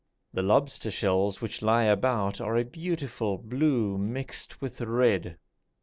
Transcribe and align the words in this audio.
The 0.33 0.41
lobster 0.41 0.89
shells 0.89 1.41
which 1.41 1.61
lie 1.61 1.83
about 1.83 2.41
are 2.41 2.57
a 2.57 2.65
beautiful 2.65 3.37
blue 3.37 3.99
mixed 3.99 4.59
with 4.59 4.81
red. 4.81 5.37